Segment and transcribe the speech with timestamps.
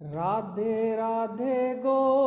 [0.00, 2.17] Radhe Radhe Govind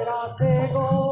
[0.00, 1.09] será pegó.